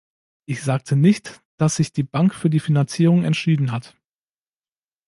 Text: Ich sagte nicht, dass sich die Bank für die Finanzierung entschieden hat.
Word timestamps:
Ich 0.47 0.63
sagte 0.63 0.95
nicht, 0.95 1.43
dass 1.57 1.75
sich 1.75 1.93
die 1.93 2.01
Bank 2.01 2.33
für 2.33 2.49
die 2.49 2.59
Finanzierung 2.59 3.23
entschieden 3.23 3.71
hat. 3.71 3.95